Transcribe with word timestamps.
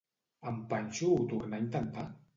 En 0.51 0.57
Panxo 0.71 1.11
ho 1.19 1.21
tornà 1.35 1.61
a 1.63 1.65
intentar? 1.67 2.11